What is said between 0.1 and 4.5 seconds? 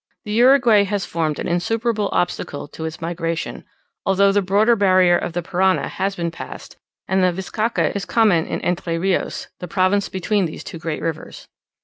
The Uruguay has formed an insuperable obstacle to its migration: although the